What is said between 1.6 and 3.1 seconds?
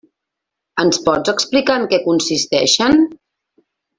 en què consisteixen?